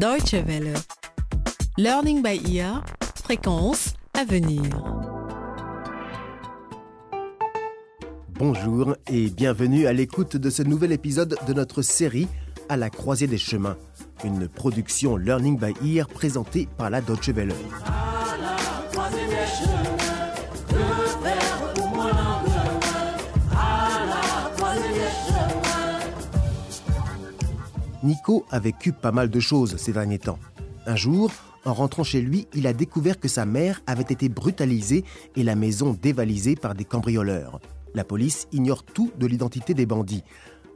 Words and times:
Deutsche 0.00 0.32
Welle. 0.46 0.72
Learning 1.76 2.22
by 2.22 2.40
ear. 2.56 2.82
Fréquence 3.22 3.92
à 4.18 4.24
venir. 4.24 4.62
Bonjour 8.30 8.96
et 9.08 9.28
bienvenue 9.28 9.86
à 9.86 9.92
l'écoute 9.92 10.38
de 10.38 10.48
ce 10.48 10.62
nouvel 10.62 10.92
épisode 10.92 11.36
de 11.46 11.52
notre 11.52 11.82
série 11.82 12.28
À 12.70 12.78
la 12.78 12.88
croisée 12.88 13.26
des 13.26 13.36
chemins, 13.36 13.76
une 14.24 14.48
production 14.48 15.18
Learning 15.18 15.58
by 15.58 15.74
Ear 15.84 16.08
présentée 16.08 16.66
par 16.78 16.88
la 16.88 17.02
Deutsche 17.02 17.28
Welle. 17.28 17.52
Nico 28.02 28.46
a 28.50 28.58
vécu 28.58 28.92
pas 28.92 29.12
mal 29.12 29.28
de 29.28 29.40
choses 29.40 29.76
ces 29.76 29.92
derniers 29.92 30.18
temps. 30.18 30.38
Un 30.86 30.96
jour, 30.96 31.30
en 31.64 31.74
rentrant 31.74 32.04
chez 32.04 32.22
lui, 32.22 32.48
il 32.54 32.66
a 32.66 32.72
découvert 32.72 33.20
que 33.20 33.28
sa 33.28 33.44
mère 33.44 33.82
avait 33.86 34.02
été 34.02 34.28
brutalisée 34.28 35.04
et 35.36 35.42
la 35.42 35.54
maison 35.54 35.96
dévalisée 36.00 36.56
par 36.56 36.74
des 36.74 36.86
cambrioleurs. 36.86 37.60
La 37.94 38.04
police 38.04 38.48
ignore 38.52 38.84
tout 38.84 39.12
de 39.18 39.26
l'identité 39.26 39.74
des 39.74 39.84
bandits. 39.84 40.24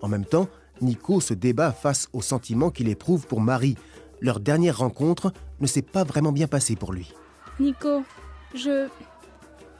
En 0.02 0.08
même 0.08 0.26
temps, 0.26 0.48
Nico 0.82 1.20
se 1.20 1.32
débat 1.32 1.72
face 1.72 2.08
aux 2.12 2.20
sentiments 2.20 2.70
qu'il 2.70 2.88
éprouve 2.88 3.26
pour 3.26 3.40
Marie. 3.40 3.76
Leur 4.20 4.40
dernière 4.40 4.78
rencontre 4.78 5.32
ne 5.60 5.66
s'est 5.66 5.82
pas 5.82 6.04
vraiment 6.04 6.32
bien 6.32 6.48
passée 6.48 6.76
pour 6.76 6.92
lui. 6.92 7.14
Nico, 7.58 8.02
je. 8.54 8.88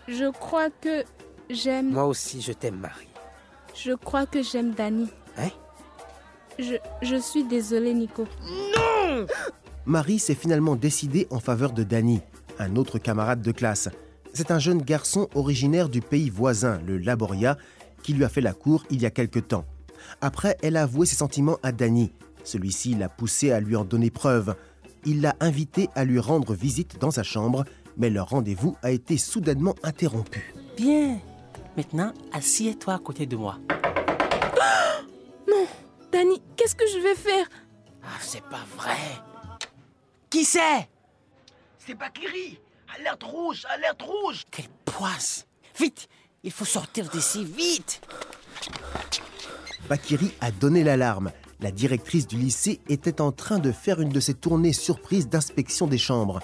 Je 0.06 0.30
crois 0.30 0.70
que 0.70 1.04
j'aime. 1.50 1.90
Moi 1.90 2.06
aussi, 2.06 2.40
je 2.40 2.52
t'aime, 2.52 2.76
Marie. 2.76 3.08
Je 3.74 3.92
crois 3.92 4.26
que 4.26 4.42
j'aime 4.42 4.72
Danny. 4.72 5.08
Hein? 5.38 5.48
Je, 6.58 6.74
je 7.02 7.16
suis 7.16 7.44
désolée, 7.44 7.94
Nico. 7.94 8.26
Marie 9.86 10.18
s'est 10.18 10.34
finalement 10.34 10.77
décidée 10.77 11.27
en 11.30 11.41
faveur 11.41 11.72
de 11.72 11.83
Danny, 11.83 12.20
un 12.58 12.77
autre 12.77 12.98
camarade 12.98 13.42
de 13.42 13.52
classe. 13.52 13.88
C'est 14.33 14.50
un 14.50 14.58
jeune 14.58 14.82
garçon 14.82 15.28
originaire 15.34 15.88
du 15.88 16.00
pays 16.00 16.30
voisin, 16.30 16.80
le 16.86 16.98
Laboria, 16.98 17.56
qui 18.02 18.14
lui 18.14 18.25
a 18.25 18.28
fait 18.28 18.41
la 18.41 18.52
cour 18.52 18.84
il 18.91 19.02
y 19.02 19.06
a 19.06 19.10
quelque 19.10 19.38
temps. 19.38 19.64
Après, 20.20 20.56
elle 20.62 20.77
a 20.77 20.82
avoué 20.82 21.06
ses 21.06 21.16
sentiments 21.16 21.58
à 21.62 21.72
Danny. 21.72 22.12
Celui-ci 22.44 22.94
l'a 22.94 23.08
poussé 23.08 23.52
à 23.52 23.60
lui 23.60 23.77
en 23.77 23.84
donner 23.84 24.10
preuve. 24.10 24.55
Il 25.05 25.20
l'a 25.20 25.34
invité 25.41 25.88
à 25.94 26.05
lui 26.05 26.19
rendre 26.19 26.55
visite 26.55 26.98
dans 26.98 27.10
sa 27.10 27.22
chambre, 27.22 27.64
mais 27.97 28.10
leur 28.10 28.28
rendez-vous 28.28 28.77
a 28.82 28.91
été 28.91 29.16
soudainement 29.16 29.75
interrompu. 29.82 30.55
Bien. 30.77 31.19
Maintenant, 31.77 32.12
assieds-toi 32.32 32.94
à 32.94 32.98
côté 32.98 33.27
de 33.27 33.36
moi. 33.36 33.58
Danny, 35.47 35.66
qu'est-ce 36.64 36.76
que 36.76 36.86
je 36.86 36.98
vais 36.98 37.14
faire 37.14 37.46
Ah, 38.02 38.18
c'est 38.22 38.42
pas 38.44 38.64
vrai. 38.74 38.96
Qui 40.30 40.46
c'est 40.46 40.88
C'est 41.78 41.94
Bakiri 41.94 42.58
Alerte 42.96 43.22
rouge 43.22 43.66
Alerte 43.68 44.00
rouge 44.00 44.44
Quelle 44.50 44.70
poisse 44.86 45.46
Vite 45.78 46.08
Il 46.42 46.50
faut 46.50 46.64
sortir 46.64 47.10
d'ici, 47.10 47.44
vite 47.44 48.00
Bakiri 49.90 50.32
a 50.40 50.50
donné 50.50 50.84
l'alarme. 50.84 51.32
La 51.60 51.70
directrice 51.70 52.26
du 52.26 52.38
lycée 52.38 52.80
était 52.88 53.20
en 53.20 53.30
train 53.30 53.58
de 53.58 53.70
faire 53.70 54.00
une 54.00 54.08
de 54.08 54.20
ses 54.20 54.34
tournées 54.34 54.72
surprises 54.72 55.28
d'inspection 55.28 55.86
des 55.86 55.98
chambres. 55.98 56.40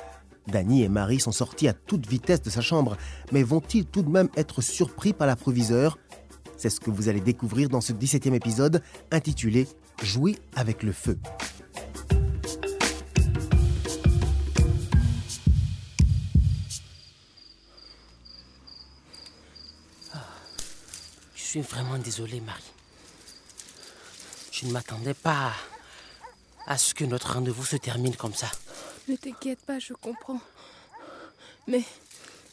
Danny 0.48 0.82
et 0.82 0.90
Marie 0.90 1.20
sont 1.20 1.32
sortis 1.32 1.68
à 1.68 1.72
toute 1.72 2.06
vitesse 2.06 2.42
de 2.42 2.50
sa 2.50 2.60
chambre, 2.60 2.98
mais 3.32 3.42
vont-ils 3.42 3.86
tout 3.86 4.02
de 4.02 4.10
même 4.10 4.28
être 4.36 4.60
surpris 4.60 5.14
par 5.14 5.26
la 5.26 5.36
proviseure 5.36 5.96
C'est 6.60 6.68
ce 6.68 6.78
que 6.78 6.90
vous 6.90 7.08
allez 7.08 7.22
découvrir 7.22 7.70
dans 7.70 7.80
ce 7.80 7.94
17e 7.94 8.34
épisode 8.34 8.82
intitulé 9.10 9.66
Jouer 10.02 10.36
avec 10.54 10.82
le 10.82 10.92
feu. 10.92 11.18
Je 21.34 21.42
suis 21.42 21.62
vraiment 21.62 21.96
désolé, 21.96 22.42
Marie. 22.42 22.62
Je 24.52 24.66
ne 24.66 24.72
m'attendais 24.72 25.14
pas 25.14 25.52
à 26.66 26.76
ce 26.76 26.92
que 26.92 27.06
notre 27.06 27.32
rendez-vous 27.32 27.64
se 27.64 27.76
termine 27.76 28.14
comme 28.16 28.34
ça. 28.34 28.50
Ne 29.08 29.16
t'inquiète 29.16 29.60
pas, 29.60 29.78
je 29.78 29.94
comprends. 29.94 30.42
Mais 31.66 31.82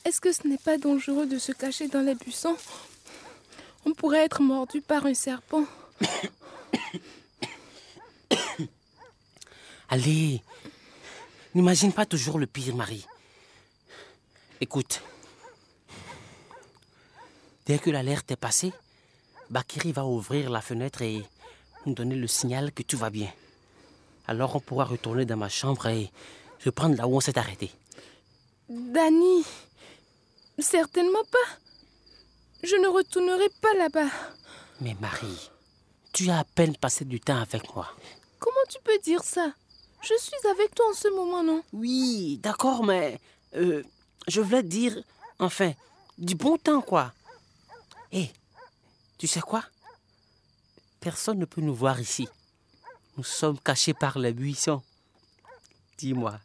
est-ce 0.05 0.21
que 0.21 0.31
ce 0.31 0.47
n'est 0.47 0.57
pas 0.57 0.77
dangereux 0.77 1.25
de 1.25 1.37
se 1.37 1.51
cacher 1.51 1.89
dans 1.89 2.03
les 2.03 2.15
buissons 2.15 2.55
On 3.87 3.93
pourrait 3.93 4.25
être 4.25 4.41
mordu 4.41 4.81
par 4.81 5.05
un 5.05 5.13
serpent. 5.13 5.63
Allez, 9.87 10.41
n'imagine 11.55 11.93
pas 11.93 12.05
toujours 12.05 12.37
le 12.37 12.47
pire, 12.47 12.75
Marie. 12.75 13.05
Écoute, 14.59 15.01
dès 17.65 17.79
que 17.79 17.89
l'alerte 17.89 18.29
est 18.29 18.35
passée, 18.35 18.73
Bakiri 19.51 19.93
va 19.93 20.03
ouvrir 20.03 20.49
la 20.49 20.59
fenêtre 20.59 21.01
et 21.01 21.23
nous 21.85 21.93
donner 21.93 22.15
le 22.15 22.27
signal 22.27 22.73
que 22.73 22.83
tout 22.83 22.97
va 22.97 23.09
bien. 23.09 23.31
Alors 24.27 24.53
on 24.57 24.59
pourra 24.59 24.83
retourner 24.83 25.23
dans 25.23 25.37
ma 25.37 25.47
chambre 25.47 25.87
et 25.87 26.11
reprendre 26.65 26.97
là 26.97 27.07
où 27.07 27.15
on 27.15 27.21
s'est 27.21 27.39
arrêté. 27.39 27.71
Danny, 28.67 29.45
certainement 30.59 31.23
pas. 31.31 31.66
Je 32.63 32.75
ne 32.75 32.87
retournerai 32.87 33.49
pas 33.61 33.73
là-bas. 33.75 34.09
Mais 34.81 34.95
Marie, 34.99 35.49
tu 36.13 36.29
as 36.29 36.39
à 36.39 36.43
peine 36.43 36.75
passé 36.75 37.05
du 37.05 37.19
temps 37.19 37.41
avec 37.41 37.73
moi. 37.75 37.87
Comment 38.39 38.65
tu 38.69 38.77
peux 38.83 38.97
dire 38.99 39.23
ça? 39.23 39.53
Je 40.01 40.13
suis 40.19 40.47
avec 40.49 40.73
toi 40.75 40.85
en 40.89 40.93
ce 40.93 41.07
moment, 41.09 41.43
non? 41.43 41.63
Oui, 41.73 42.39
d'accord, 42.41 42.83
mais 42.83 43.19
euh, 43.55 43.83
je 44.27 44.41
voulais 44.41 44.63
dire, 44.63 44.97
enfin, 45.39 45.73
du 46.17 46.35
bon 46.35 46.57
temps, 46.57 46.81
quoi. 46.81 47.13
Hé, 48.11 48.31
tu 49.17 49.27
sais 49.27 49.41
quoi? 49.41 49.63
Personne 50.99 51.39
ne 51.39 51.45
peut 51.45 51.61
nous 51.61 51.75
voir 51.75 51.99
ici. 51.99 52.27
Nous 53.17 53.23
sommes 53.23 53.59
cachés 53.59 53.93
par 53.93 54.19
les 54.19 54.33
buissons. 54.33 54.81
Dis-moi, 55.97 56.39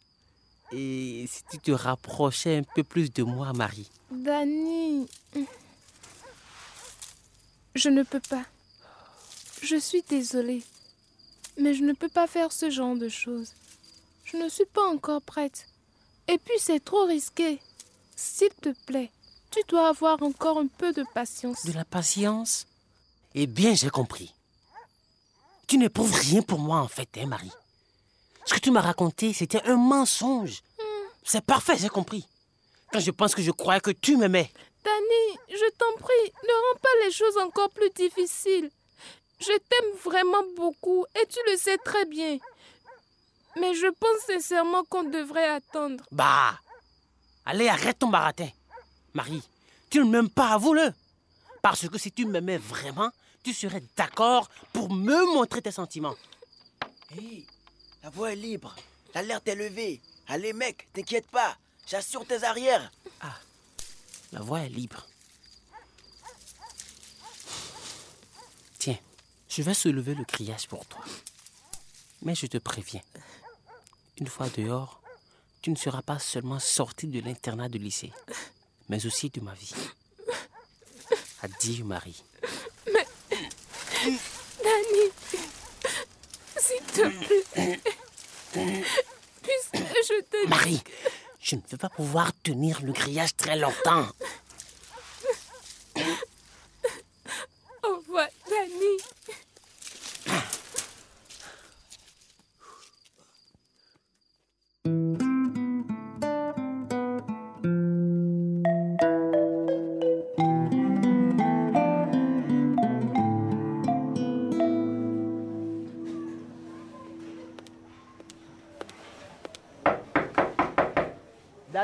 et 0.73 1.27
si 1.29 1.43
tu 1.51 1.59
te 1.59 1.71
rapprochais 1.73 2.57
un 2.57 2.63
peu 2.63 2.83
plus 2.83 3.13
de 3.13 3.23
moi, 3.23 3.53
Marie? 3.53 3.91
Danny. 4.11 5.07
Je 7.75 7.89
ne 7.89 8.03
peux 8.03 8.21
pas. 8.21 8.45
Je 9.63 9.77
suis 9.77 10.03
désolée. 10.03 10.63
Mais 11.59 11.75
je 11.75 11.83
ne 11.83 11.93
peux 11.93 12.09
pas 12.09 12.27
faire 12.27 12.53
ce 12.53 12.71
genre 12.71 12.97
de 12.97 13.09
choses. 13.09 13.53
Je 14.25 14.37
ne 14.37 14.49
suis 14.49 14.67
pas 14.67 14.87
encore 14.89 15.23
prête. 15.23 15.67
Et 16.29 16.39
puis 16.39 16.55
c'est 16.59 16.85
trop 16.85 17.05
risqué. 17.05 17.61
S'il 18.17 18.51
te 18.51 18.71
plaît, 18.87 19.11
tu 19.51 19.61
dois 19.69 19.89
avoir 19.89 20.23
encore 20.23 20.59
un 20.59 20.67
peu 20.67 20.93
de 20.93 21.05
patience. 21.15 21.65
De 21.65 21.73
la 21.73 21.85
patience? 21.85 22.67
Eh 23.35 23.47
bien, 23.47 23.75
j'ai 23.75 23.91
compris. 23.91 24.35
Tu 25.67 25.79
n'éprouves 25.79 26.15
rien 26.15 26.43
pour 26.43 26.59
moi, 26.59 26.79
en 26.79 26.89
fait, 26.89 27.09
hein, 27.17 27.27
Marie 27.27 27.51
Ce 28.45 28.55
que 28.55 28.61
tu 28.61 28.71
m'as 28.71 28.81
raconté, 28.81 29.33
c'était 29.33 29.63
un 29.65 29.77
mensonge. 29.77 30.63
C'est 31.25 31.45
parfait, 31.45 31.77
j'ai 31.79 31.89
compris. 31.89 32.27
Quand 32.93 33.01
je 33.01 33.11
pense 33.11 33.35
que 33.35 33.43
je 33.43 33.51
croyais 33.51 33.81
que 33.81 33.91
tu 33.91 34.17
m'aimais. 34.17 34.51
Danny, 34.85 35.39
je 35.49 35.71
t'en 35.79 35.99
prie, 35.99 36.33
ne 36.43 36.53
rends 36.53 36.81
pas 36.81 37.02
les 37.02 37.02
choses 37.13 37.39
encore 37.39 37.71
plus 37.71 37.91
difficiles. 37.91 38.71
Je 39.41 39.53
t'aime 39.53 39.97
vraiment 40.05 40.45
beaucoup 40.57 41.05
et 41.21 41.27
tu 41.27 41.39
le 41.51 41.57
sais 41.57 41.79
très 41.79 42.05
bien. 42.07 42.39
Mais 43.61 43.75
je 43.75 43.87
pense 43.87 44.21
sincèrement 44.27 44.85
qu'on 44.85 45.05
devrait 45.05 45.49
attendre. 45.49 46.05
Bah 46.11 46.59
Allez, 47.45 47.69
arrête 47.69 47.99
ton 47.99 48.09
baratin. 48.09 48.49
Marie, 49.15 49.43
tu 49.91 49.99
ne 49.99 50.05
m'aimes 50.05 50.31
pas, 50.31 50.51
avoue-le. 50.51 50.93
Parce 51.61 51.89
que 51.89 51.99
si 51.99 52.13
tu 52.13 52.25
m'aimais 52.25 52.59
vraiment, 52.59 53.11
tu 53.43 53.53
serais 53.53 53.83
d'accord 53.97 54.49
pour 54.73 54.91
me 54.93 55.35
montrer 55.35 55.61
tes 55.61 55.73
sentiments. 55.73 56.15
Hé 57.17 57.45
La 58.03 58.11
voie 58.11 58.33
est 58.33 58.37
libre 58.37 58.75
L'alerte 59.15 59.47
est 59.49 59.55
levée 59.55 60.01
Allez 60.29 60.53
mec, 60.53 60.89
t'inquiète 60.93 61.27
pas 61.27 61.57
J'assure 61.87 62.25
tes 62.27 62.43
arrières 62.45 62.91
La 64.33 64.41
voie 64.41 64.61
est 64.61 64.69
libre. 64.69 65.07
Je 69.55 69.63
vais 69.63 69.75
soulever 69.75 70.15
le 70.15 70.25
criage 70.25 70.67
pour 70.67 70.87
toi. 70.87 71.05
Mais 72.23 72.35
je 72.35 72.47
te 72.47 72.57
préviens, 72.57 73.03
une 74.19 74.27
fois 74.27 74.49
dehors, 74.57 75.03
tu 75.61 75.71
ne 75.71 75.77
seras 75.77 76.01
pas 76.01 76.19
seulement 76.19 76.59
sorti 76.59 77.07
de 77.07 77.21
l'internat 77.21 77.69
du 77.69 77.79
lycée, 77.79 78.13
mais 78.89 79.05
aussi 79.05 79.29
de 79.29 79.41
ma 79.41 79.53
vie. 79.53 79.75
Adieu, 81.43 81.85
Marie. 81.85 82.23
Danny, 84.65 85.11
s'il 86.57 86.83
te 86.85 87.09
plaît. 87.53 87.81
Puisque 89.43 89.77
je 89.77 90.23
te 90.23 90.49
Marie, 90.49 90.83
je 91.41 91.57
ne 91.57 91.61
vais 91.69 91.77
pas 91.77 91.91
pouvoir 91.91 92.33
tenir 92.43 92.81
le 92.83 92.93
grillage 92.93 93.37
très 93.37 93.57
longtemps. 93.57 94.07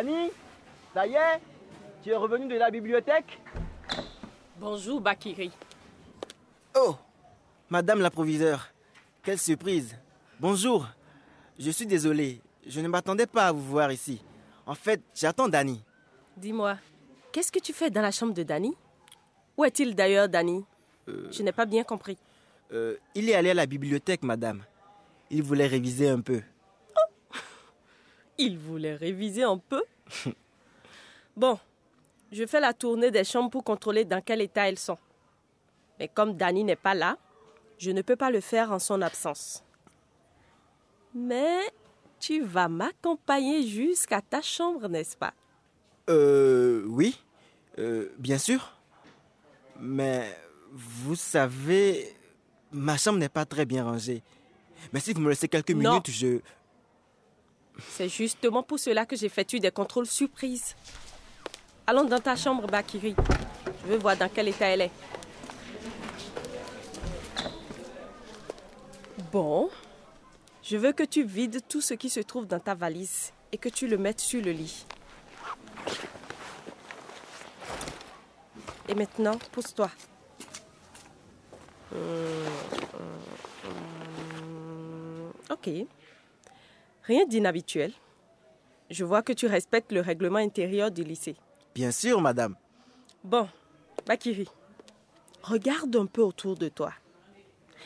Dani, 0.09 0.31
ça 0.95 1.07
y 1.07 1.15
est 1.15 1.41
Tu 2.03 2.11
es 2.11 2.17
revenu 2.17 2.49
de 2.49 2.57
la 2.57 2.71
bibliothèque? 2.71 3.41
Bonjour, 4.59 5.01
Bakiri. 5.01 5.51
Oh, 6.75 6.97
Madame 7.69 8.01
la 8.01 8.11
proviseure, 8.11 8.69
quelle 9.23 9.39
surprise. 9.39 9.97
Bonjour, 10.41 10.87
je 11.59 11.71
suis 11.71 11.87
désolé, 11.87 12.41
je 12.67 12.81
ne 12.81 12.89
m'attendais 12.89 13.27
pas 13.27 13.49
à 13.49 13.53
vous 13.53 13.63
voir 13.63 13.93
ici. 13.93 14.23
En 14.67 14.75
fait, 14.75 15.03
j'attends 15.15 15.49
Dani. 15.49 15.83
Dis-moi, 16.37 16.79
qu'est-ce 17.31 17.53
que 17.53 17.59
tu 17.59 17.73
fais 17.75 17.91
dans 17.91 18.03
la 18.03 18.11
chambre 18.11 18.33
de 18.33 18.43
Danny 18.43 18.75
Où 19.57 19.65
est-il 19.65 19.95
d'ailleurs, 19.95 20.29
Danny 20.29 20.65
Je 21.07 21.43
n'ai 21.43 21.53
pas 21.53 21.67
bien 21.67 21.85
compris. 21.85 22.17
Euh, 22.73 22.97
il 23.15 23.29
est 23.29 23.35
allé 23.35 23.51
à 23.51 23.55
la 23.55 23.67
bibliothèque, 23.67 24.23
madame. 24.23 24.63
Il 25.31 25.43
voulait 25.43 25.67
réviser 25.67 26.09
un 26.09 26.21
peu. 26.21 26.41
Il 28.39 28.59
voulait 28.59 28.95
réviser 28.95 29.43
un 29.43 29.59
peu 29.59 29.83
Bon, 31.37 31.59
je 32.33 32.47
fais 32.47 32.61
la 32.61 32.73
tournée 32.73 33.11
des 33.11 33.25
chambres 33.25 33.51
pour 33.51 33.65
contrôler 33.65 34.05
dans 34.05 34.21
quel 34.21 34.41
état 34.41 34.69
elles 34.69 34.79
sont. 34.79 34.99
Mais 35.99 36.09
comme 36.09 36.37
Danny 36.37 36.65
n'est 36.65 36.77
pas 36.77 36.95
là, 36.95 37.17
je 37.79 37.91
ne 37.91 38.03
peux 38.03 38.17
pas 38.17 38.31
le 38.31 38.41
faire 38.41 38.73
en 38.73 38.79
son 38.79 39.03
absence. 39.03 39.63
Mais 41.15 41.59
tu 42.21 42.43
vas 42.43 42.69
m'accompagner 42.69 43.67
jusqu'à 43.67 44.21
ta 44.21 44.43
chambre, 44.43 44.89
n'est-ce 44.89 45.17
pas? 45.17 45.33
Euh, 46.11 46.85
oui, 46.89 47.21
euh, 47.79 48.09
bien 48.19 48.39
sûr. 48.39 48.75
Mais 49.81 50.37
vous 50.73 51.15
savez, 51.15 52.17
ma 52.73 52.97
chambre 52.97 53.19
n'est 53.19 53.29
pas 53.29 53.45
très 53.45 53.65
bien 53.65 53.85
rangée. 53.85 54.23
Mais 54.93 55.01
si 55.01 55.13
vous 55.13 55.21
me 55.21 55.29
laissez 55.31 55.49
quelques 55.49 55.71
Non. 55.71 55.91
minutes, 55.91 56.11
je... 56.11 56.41
C'est 57.79 58.09
justement 58.09 58.63
pour 58.63 58.79
cela 58.79 59.07
que 59.07 59.17
j'effectue 59.17 59.61
des 59.61 59.71
contrôles 59.71 60.07
surprises. 60.07 60.75
Allons 61.87 62.05
dans 62.05 62.21
ta 62.21 62.37
chambre, 62.37 62.67
Bakiri. 62.67 63.15
Je 63.83 63.93
veux 63.93 63.99
voir 63.99 64.17
dans 64.17 64.29
quel 64.29 64.49
état 64.49 64.67
elle 64.67 64.83
est. 64.83 64.91
Bon. 69.33 69.71
Je 70.63 70.77
veux 70.77 70.93
que 70.93 71.03
tu 71.03 71.23
vides 71.25 71.61
tout 71.69 71.81
ce 71.81 71.95
qui 71.95 72.11
se 72.11 72.21
trouve 72.21 72.47
dans 72.47 72.61
ta 72.61 72.75
valise 72.75 73.33
et 73.53 73.59
que 73.59 73.69
tu 73.69 73.87
le 73.87 73.97
mettes 73.97 74.21
sur 74.21 74.43
le 74.43 74.53
lit. 74.53 74.85
Et 78.89 78.95
maintenant, 78.95 79.39
pousse-toi. 79.53 79.91
Hum, 81.93 81.99
hum, 82.95 83.71
hum. 83.71 85.33
Ok. 85.51 85.71
Rien 87.09 87.25
d'inhabituel. 87.25 87.93
Je 88.91 89.03
vois 89.03 89.23
que 89.23 89.33
tu 89.33 89.47
respectes 89.47 89.93
le 89.93 90.03
règlement 90.03 90.39
intérieur 90.39 90.91
du 90.91 91.03
lycée. 91.05 91.37
Bien 91.75 91.91
sûr, 91.91 92.21
madame. 92.21 92.55
Bon, 93.25 93.49
Bakiri, 94.07 94.47
regarde 95.43 95.97
un 95.97 96.05
peu 96.05 96.21
autour 96.21 96.55
de 96.55 96.69
toi. 96.69 96.93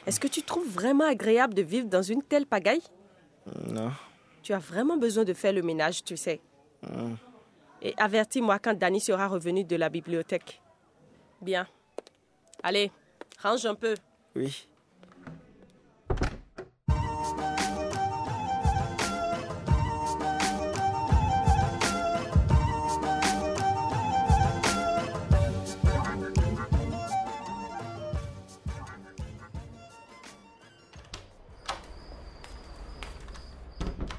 Est-ce 0.07 0.19
que 0.19 0.27
tu 0.27 0.43
trouves 0.43 0.69
vraiment 0.69 1.05
agréable 1.05 1.55
de 1.55 1.63
vivre 1.63 1.87
dans 1.89 2.03
une 2.03 2.23
telle 2.25 2.47
pagaille? 2.47 2.83
Non. 3.69 3.93
Tu 4.43 4.53
as 4.53 4.59
vraiment 4.59 4.97
besoin 4.97 5.23
de 5.23 5.35
faire 5.35 5.53
le 5.53 5.63
ménage, 5.63 6.03
tu 6.03 6.17
sais. 6.17 6.41
Et 7.81 7.95
avertis-moi 7.99 8.59
quand 8.59 8.77
Danny 8.77 9.01
sera 9.01 9.29
revenu 9.29 9.63
de 9.63 9.77
la 9.77 9.89
bibliothèque. 9.89 10.61
Bien. 11.41 11.69
Allez, 12.65 12.91
range 13.41 13.67
un 13.67 13.77
peu. 13.77 13.95
Oui. 14.35 14.67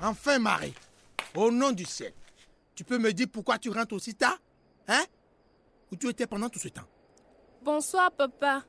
Enfin, 0.03 0.37
Marie, 0.37 0.73
au 1.33 1.49
nom 1.49 1.71
du 1.71 1.85
ciel, 1.85 2.13
tu 2.75 2.83
peux 2.83 2.97
me 2.97 3.13
dire 3.13 3.27
pourquoi 3.31 3.57
tu 3.57 3.69
rentres 3.69 3.93
aussi 3.93 4.13
tard 4.13 4.37
Hein? 4.85 5.05
Où 5.89 5.95
tu 5.95 6.09
étais 6.09 6.27
pendant 6.27 6.49
tout 6.49 6.59
ce 6.59 6.67
temps? 6.67 6.83
Bonsoir, 7.61 8.11
papa. 8.11 8.65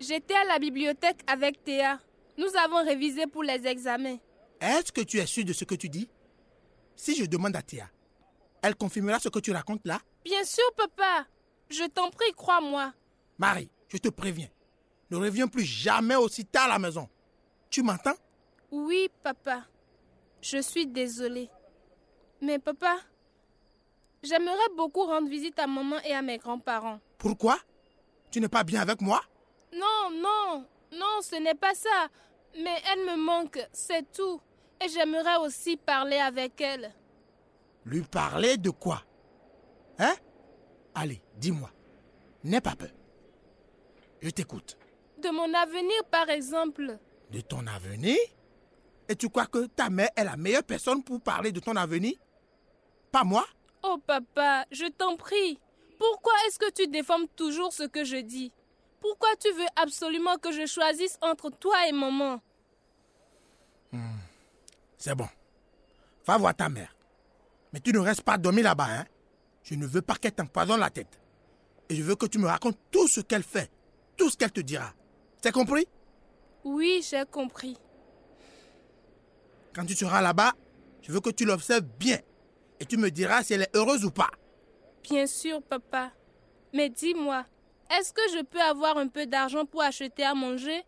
J'étais 0.00 0.34
à 0.34 0.42
la 0.44 0.58
bibliothèque 0.58 1.20
avec 1.28 1.62
Théa. 1.62 2.00
Nous 2.36 2.48
avons 2.64 2.84
révisé 2.84 3.28
pour 3.28 3.44
les 3.44 3.64
examens. 3.68 4.16
Est-ce 4.60 4.90
que 4.90 5.02
tu 5.02 5.18
es 5.18 5.26
sûr 5.26 5.44
de 5.44 5.52
ce 5.52 5.64
que 5.64 5.76
tu 5.76 5.88
dis? 5.88 6.10
Si 6.96 7.14
je 7.14 7.24
demande 7.26 7.54
à 7.54 7.62
Théa, 7.62 7.88
elle 8.60 8.74
confirmera 8.74 9.20
ce 9.20 9.28
que 9.28 9.38
tu 9.38 9.52
racontes 9.52 9.86
là? 9.86 10.00
Bien 10.24 10.42
sûr, 10.42 10.64
papa. 10.76 11.24
Je 11.70 11.84
t'en 11.84 12.10
prie, 12.10 12.32
crois-moi. 12.36 12.92
Marie, 13.38 13.70
je 13.88 13.98
te 13.98 14.08
préviens, 14.08 14.48
ne 15.10 15.18
reviens 15.18 15.46
plus 15.46 15.62
jamais 15.64 16.16
aussi 16.16 16.44
tard 16.44 16.64
à 16.64 16.70
la 16.70 16.78
maison. 16.80 17.08
Tu 17.70 17.84
m'entends? 17.84 18.16
Oui, 18.72 19.08
papa. 19.22 19.64
Je 20.40 20.58
suis 20.58 20.86
désolée. 20.86 21.50
Mais 22.40 22.58
papa, 22.58 22.96
j'aimerais 24.22 24.68
beaucoup 24.76 25.04
rendre 25.04 25.28
visite 25.28 25.58
à 25.58 25.66
maman 25.66 25.96
et 26.04 26.14
à 26.14 26.22
mes 26.22 26.38
grands-parents. 26.38 27.00
Pourquoi? 27.18 27.58
Tu 28.30 28.40
n'es 28.40 28.48
pas 28.48 28.64
bien 28.64 28.80
avec 28.82 29.00
moi? 29.00 29.20
Non, 29.72 30.10
non, 30.10 30.64
non, 30.92 31.20
ce 31.22 31.36
n'est 31.36 31.54
pas 31.54 31.74
ça. 31.74 32.08
Mais 32.54 32.76
elle 32.92 33.00
me 33.00 33.16
manque, 33.16 33.58
c'est 33.72 34.10
tout. 34.12 34.40
Et 34.84 34.88
j'aimerais 34.88 35.36
aussi 35.36 35.76
parler 35.76 36.18
avec 36.18 36.60
elle. 36.60 36.94
Lui 37.84 38.02
parler 38.02 38.56
de 38.56 38.70
quoi? 38.70 39.02
Hein? 39.98 40.14
Allez, 40.94 41.20
dis-moi. 41.36 41.70
N'aie 42.44 42.60
pas 42.60 42.76
peur. 42.76 42.90
Je 44.20 44.30
t'écoute. 44.30 44.76
De 45.18 45.30
mon 45.30 45.52
avenir, 45.54 46.04
par 46.10 46.30
exemple. 46.30 46.98
De 47.30 47.40
ton 47.40 47.66
avenir? 47.66 48.16
Et 49.08 49.16
tu 49.16 49.28
crois 49.28 49.46
que 49.46 49.66
ta 49.66 49.88
mère 49.88 50.10
est 50.16 50.24
la 50.24 50.36
meilleure 50.36 50.62
personne 50.62 51.02
pour 51.02 51.20
parler 51.20 51.50
de 51.50 51.60
ton 51.60 51.76
avenir? 51.76 52.14
Pas 53.10 53.24
moi? 53.24 53.46
Oh 53.82 53.96
papa, 54.06 54.66
je 54.70 54.84
t'en 54.86 55.16
prie. 55.16 55.58
Pourquoi 55.98 56.32
est-ce 56.46 56.58
que 56.58 56.70
tu 56.70 56.86
déformes 56.88 57.26
toujours 57.28 57.72
ce 57.72 57.84
que 57.84 58.04
je 58.04 58.16
dis? 58.16 58.52
Pourquoi 59.00 59.28
tu 59.40 59.50
veux 59.52 59.66
absolument 59.76 60.36
que 60.36 60.52
je 60.52 60.66
choisisse 60.66 61.16
entre 61.22 61.50
toi 61.50 61.88
et 61.88 61.92
maman? 61.92 62.40
C'est 64.98 65.14
bon. 65.14 65.28
Va 66.26 66.36
voir 66.36 66.54
ta 66.54 66.68
mère. 66.68 66.94
Mais 67.72 67.80
tu 67.80 67.92
ne 67.92 67.98
restes 67.98 68.22
pas 68.22 68.36
dormir 68.36 68.64
là-bas, 68.64 68.88
hein? 68.90 69.04
Je 69.62 69.74
ne 69.74 69.86
veux 69.86 70.02
pas 70.02 70.16
qu'elle 70.16 70.32
t'empoisonne 70.32 70.80
la 70.80 70.90
tête. 70.90 71.20
Et 71.88 71.94
je 71.94 72.02
veux 72.02 72.16
que 72.16 72.26
tu 72.26 72.38
me 72.38 72.46
racontes 72.46 72.78
tout 72.90 73.08
ce 73.08 73.20
qu'elle 73.20 73.42
fait, 73.42 73.70
tout 74.16 74.28
ce 74.28 74.36
qu'elle 74.36 74.52
te 74.52 74.60
dira. 74.60 74.92
C'est 75.42 75.52
compris? 75.52 75.86
Oui, 76.64 77.06
j'ai 77.08 77.24
compris. 77.30 77.78
Quand 79.74 79.84
tu 79.86 79.94
seras 79.94 80.20
là-bas, 80.20 80.52
je 81.02 81.12
veux 81.12 81.20
que 81.20 81.30
tu 81.30 81.44
l'observes 81.44 81.86
bien. 81.98 82.18
Et 82.80 82.84
tu 82.86 82.96
me 82.96 83.10
diras 83.10 83.42
si 83.42 83.54
elle 83.54 83.62
est 83.62 83.76
heureuse 83.76 84.04
ou 84.04 84.10
pas. 84.10 84.30
Bien 85.02 85.26
sûr, 85.26 85.62
papa. 85.62 86.12
Mais 86.72 86.88
dis-moi, 86.88 87.44
est-ce 87.90 88.12
que 88.12 88.22
je 88.36 88.42
peux 88.44 88.60
avoir 88.60 88.98
un 88.98 89.08
peu 89.08 89.26
d'argent 89.26 89.64
pour 89.64 89.82
acheter 89.82 90.24
à 90.24 90.34
manger 90.34 90.84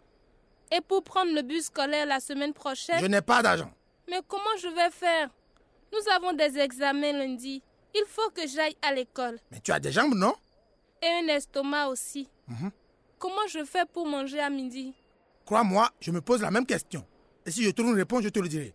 et 0.70 0.80
pour 0.80 1.02
prendre 1.02 1.32
le 1.32 1.42
bus 1.42 1.66
scolaire 1.66 2.06
la 2.06 2.20
semaine 2.20 2.52
prochaine? 2.52 3.00
Je 3.00 3.06
n'ai 3.06 3.22
pas 3.22 3.42
d'argent. 3.42 3.72
Mais 4.08 4.20
comment 4.28 4.56
je 4.58 4.68
vais 4.68 4.90
faire? 4.90 5.30
Nous 5.92 6.12
avons 6.12 6.32
des 6.32 6.58
examens 6.58 7.12
lundi. 7.12 7.62
Il 7.94 8.04
faut 8.06 8.30
que 8.30 8.46
j'aille 8.46 8.76
à 8.82 8.92
l'école. 8.92 9.38
Mais 9.50 9.58
tu 9.60 9.72
as 9.72 9.80
des 9.80 9.90
jambes, 9.90 10.14
non? 10.14 10.34
Et 11.02 11.06
un 11.06 11.28
estomac 11.28 11.88
aussi. 11.88 12.28
Comment 13.18 13.46
je 13.48 13.64
fais 13.64 13.84
pour 13.86 14.06
manger 14.06 14.38
à 14.38 14.50
midi? 14.50 14.94
Crois-moi, 15.44 15.90
je 15.98 16.10
me 16.10 16.20
pose 16.20 16.42
la 16.42 16.50
même 16.50 16.66
question. 16.66 17.04
Et 17.46 17.50
si 17.50 17.64
je 17.64 17.70
trouve 17.70 17.88
une 17.88 17.96
réponse, 17.96 18.22
je 18.22 18.28
te 18.28 18.38
le 18.38 18.48
dirai. 18.48 18.74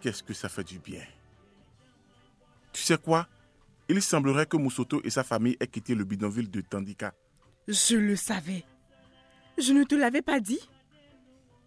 Qu'est-ce 0.00 0.22
que 0.22 0.34
ça 0.34 0.48
fait 0.48 0.62
du 0.62 0.78
bien? 0.78 1.02
Tu 2.72 2.82
sais 2.82 2.96
quoi? 2.96 3.26
Il 3.88 4.02
semblerait 4.02 4.46
que 4.46 4.56
Moussoto 4.56 5.00
et 5.04 5.10
sa 5.10 5.22
famille 5.22 5.56
aient 5.60 5.66
quitté 5.66 5.94
le 5.94 6.04
bidonville 6.04 6.50
de 6.50 6.60
Tandika. 6.60 7.14
Je 7.68 7.96
le 7.96 8.16
savais. 8.16 8.64
Je 9.58 9.72
ne 9.72 9.84
te 9.84 9.94
l'avais 9.94 10.22
pas 10.22 10.40
dit. 10.40 10.60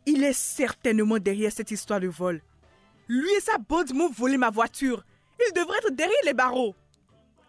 Il 0.05 0.23
est 0.23 0.33
certainement 0.33 1.19
derrière 1.19 1.51
cette 1.51 1.71
histoire 1.71 1.99
de 1.99 2.07
vol. 2.07 2.41
Lui 3.07 3.29
et 3.31 3.39
sa 3.39 3.57
bande 3.57 3.93
m'ont 3.93 4.09
volé 4.09 4.37
ma 4.37 4.49
voiture. 4.49 5.05
Ils 5.39 5.53
devraient 5.53 5.77
être 5.77 5.95
derrière 5.95 6.17
les 6.25 6.33
barreaux. 6.33 6.75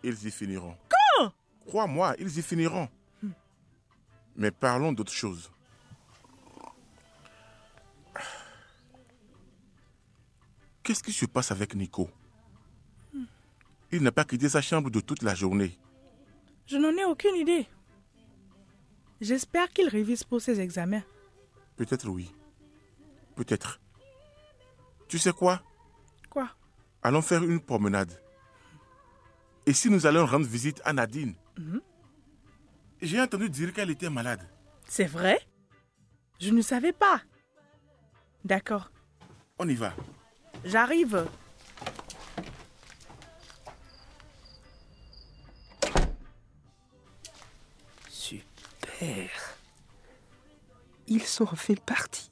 Ils 0.03 0.27
y 0.27 0.31
finiront. 0.31 0.77
Quand? 0.89 1.33
Crois-moi, 1.67 2.15
ils 2.19 2.39
y 2.39 2.43
finiront. 2.43 2.89
Hmm. 3.23 3.31
Mais 4.37 4.51
parlons 4.51 4.93
d'autre 4.93 5.13
chose. 5.13 5.51
Qu'est-ce 10.83 11.03
qui 11.03 11.13
se 11.13 11.27
passe 11.27 11.51
avec 11.51 11.75
Nico? 11.75 12.09
Il 13.93 14.03
n'a 14.03 14.13
pas 14.13 14.25
quitté 14.25 14.49
sa 14.49 14.61
chambre 14.63 14.91
de 14.91 15.01
toute 15.01 15.23
la 15.23 15.35
journée. 15.35 15.77
Je 16.67 16.77
n'en 16.77 16.91
ai 16.97 17.05
aucune 17.05 17.35
idée. 17.37 17.67
J'espère 19.21 19.69
qu'il 19.71 19.89
révise 19.89 20.25
pour 20.25 20.41
ses 20.41 20.61
examens. 20.61 21.03
Peut-être 21.77 22.09
oui. 22.09 22.33
Peut-être. 23.35 23.81
Tu 25.09 25.19
sais 25.19 25.33
quoi? 25.33 25.63
Quoi? 26.31 26.49
Allons 27.03 27.23
faire 27.23 27.43
une 27.43 27.61
promenade. 27.61 28.13
Et 29.67 29.73
si 29.73 29.91
nous 29.91 30.07
allons 30.07 30.25
rendre 30.27 30.47
visite 30.47 30.81
à 30.85 30.93
Nadine? 30.93 31.35
Mhm. 31.59 31.81
J'ai 33.03 33.21
entendu 33.21 33.49
dire 33.51 33.73
qu'elle 33.73 33.91
était 33.91 34.11
malade. 34.11 34.47
C'est 34.87 35.07
vrai? 35.07 35.41
Je 36.41 36.51
ne 36.51 36.63
savais 36.63 36.93
pas. 36.93 37.23
D'accord, 38.45 38.91
On 39.59 39.69
y 39.69 39.75
va. 39.75 39.93
j'arrive. 40.65 41.27
Ils 51.07 51.23
sont 51.23 51.49
enfin 51.51 51.75
partis. 51.75 52.31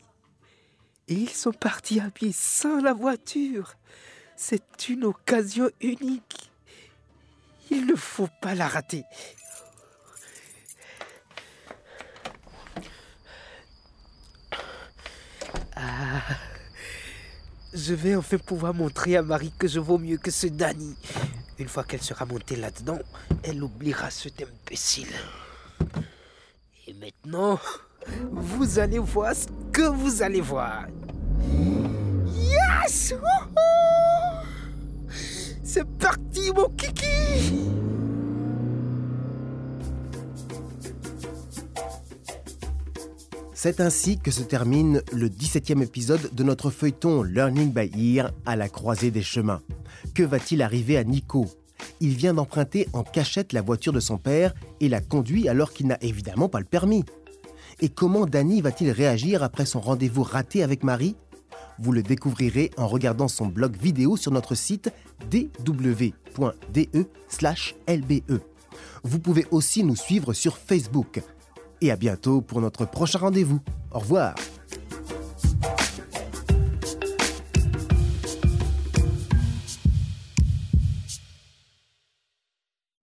Et 1.09 1.15
ils 1.15 1.31
sont 1.31 1.53
partis 1.53 2.01
à 2.01 2.11
pied 2.11 2.33
sans 2.33 2.81
la 2.81 2.93
voiture. 2.93 3.75
C'est 4.37 4.89
une 4.89 5.05
occasion 5.05 5.71
unique. 5.81 6.51
Il 7.71 7.87
ne 7.87 7.95
faut 7.97 8.29
pas 8.41 8.55
la 8.55 8.69
rater. 8.69 9.05
Ah. 15.75 16.23
Je 17.75 17.95
vais 17.95 18.17
enfin 18.17 18.39
pouvoir 18.39 18.75
montrer 18.75 19.17
à 19.17 19.23
Marie 19.23 19.53
que 19.59 19.69
je 19.69 19.81
vaux 19.81 19.99
mieux 19.99 20.17
que 20.17 20.31
ce 20.31 20.47
Danny. 20.47 20.97
Une 21.59 21.69
fois 21.69 21.85
qu'elle 21.85 22.03
sera 22.03 22.25
montée 22.25 22.57
là-dedans, 22.57 22.99
elle 23.43 23.63
oubliera 23.63 24.11
cet 24.11 24.43
imbécile. 24.43 25.13
Maintenant, 27.31 27.59
vous 28.33 28.79
allez 28.79 28.99
voir 28.99 29.35
ce 29.35 29.49
que 29.71 29.83
vous 29.83 30.23
allez 30.23 30.41
voir. 30.41 30.87
Yes! 32.27 33.15
C'est 35.63 35.87
parti, 35.99 36.51
mon 36.57 36.71
kiki! 36.71 37.05
C'est 43.53 43.81
ainsi 43.81 44.19
que 44.19 44.31
se 44.31 44.43
termine 44.43 45.03
le 45.13 45.29
17e 45.29 45.83
épisode 45.83 46.31
de 46.33 46.43
notre 46.43 46.71
feuilleton 46.71 47.23
Learning 47.23 47.75
by 47.75 48.17
Ear 48.17 48.33
à 48.47 48.57
la 48.57 48.71
croisée 48.71 49.11
des 49.11 49.23
chemins. 49.23 49.61
Que 50.15 50.23
va-t-il 50.23 50.63
arriver 50.63 50.97
à 50.97 51.05
Nico? 51.05 51.45
Il 52.01 52.15
vient 52.15 52.35
d'emprunter 52.35 52.87
en 52.93 53.03
cachette 53.03 53.53
la 53.53 53.61
voiture 53.61 53.93
de 53.93 53.99
son 53.99 54.19
père 54.19 54.55
et 54.81 54.89
la 54.89 55.01
conduit 55.01 55.49
alors 55.49 55.73
qu'il 55.73 55.89
n'a 55.89 55.99
évidemment 56.01 56.49
pas 56.49 56.61
le 56.61 56.65
permis. 56.65 57.05
Et 57.81 57.89
comment 57.89 58.27
Danny 58.27 58.61
va-t-il 58.61 58.91
réagir 58.91 59.43
après 59.43 59.65
son 59.65 59.81
rendez-vous 59.81 60.23
raté 60.25 60.63
avec 60.63 60.83
Marie? 60.83 61.17
Vous 61.79 61.93
le 61.93 62.03
découvrirez 62.03 62.73
en 62.77 62.89
regardant 62.89 63.29
son 63.29 63.47
blog 63.47 63.77
vidéo 63.77 64.17
sur 64.17 64.33
notre 64.33 64.57
site 64.57 64.91
dw.de/lbe. 65.31 66.13
Vous 69.05 69.19
pouvez 69.21 69.47
aussi 69.53 69.85
nous 69.85 69.97
suivre 69.97 70.33
sur 70.33 70.59
Facebook. 70.59 71.23
Et 71.81 71.93
à 71.93 71.97
bientôt 71.97 72.41
pour 72.41 72.61
notre 72.61 72.85
prochain 72.85 73.21
rendez-vous. 73.21 73.61
Au 73.93 74.01
revoir 74.01 74.35